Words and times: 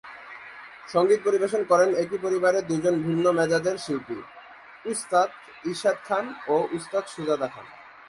সঙ্গীত 0.93 1.19
পরিবেশন 1.25 1.61
করেন 1.63 1.89
একই 1.93 2.19
পরিবারের 2.25 2.67
দুজন 2.67 2.95
ভিন্ন 3.07 3.25
মেজাজের 3.31 3.77
শিল্পী 3.77 4.17
উস্তাদ 4.85 5.29
ইরশাদ 5.65 5.97
খান 6.07 6.25
ও 6.47 6.55
উস্তাদ 6.73 7.03
সুজাত 7.07 7.41
খান। 7.53 7.65